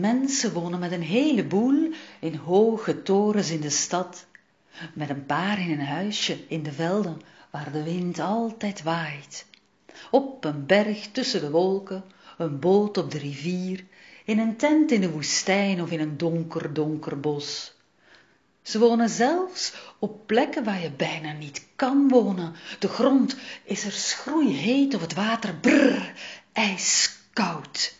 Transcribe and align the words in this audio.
Mensen 0.00 0.52
wonen 0.52 0.78
met 0.78 0.92
een 0.92 1.02
heleboel 1.02 1.92
in 2.20 2.34
hoge 2.34 3.02
torens 3.02 3.50
in 3.50 3.60
de 3.60 3.70
stad, 3.70 4.26
met 4.94 5.08
een 5.08 5.26
paar 5.26 5.60
in 5.60 5.70
een 5.70 5.86
huisje 5.86 6.38
in 6.48 6.62
de 6.62 6.72
velden 6.72 7.20
waar 7.50 7.72
de 7.72 7.82
wind 7.82 8.18
altijd 8.18 8.82
waait. 8.82 9.46
Op 10.10 10.44
een 10.44 10.66
berg 10.66 11.08
tussen 11.12 11.40
de 11.40 11.50
wolken, 11.50 12.04
een 12.38 12.58
boot 12.58 12.98
op 12.98 13.10
de 13.10 13.18
rivier, 13.18 13.84
in 14.24 14.38
een 14.38 14.56
tent 14.56 14.90
in 14.90 15.00
de 15.00 15.10
woestijn 15.10 15.82
of 15.82 15.90
in 15.90 16.00
een 16.00 16.16
donker, 16.16 16.74
donker 16.74 17.20
bos. 17.20 17.74
Ze 18.62 18.78
wonen 18.78 19.08
zelfs 19.08 19.74
op 19.98 20.26
plekken 20.26 20.64
waar 20.64 20.82
je 20.82 20.90
bijna 20.90 21.32
niet 21.32 21.66
kan 21.76 22.08
wonen. 22.08 22.54
De 22.78 22.88
grond 22.88 23.36
is 23.64 23.84
er 23.84 23.92
schroeiheet 23.92 24.94
of 24.94 25.00
het 25.00 25.14
water 25.14 25.54
brrr, 25.54 26.12
ijskoud. 26.52 27.95